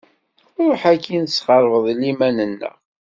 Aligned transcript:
Ruḥ 0.67 0.81
akin 0.93 1.23
tesxerbeḍ 1.25 1.85
liman-nneɣ. 1.99 2.75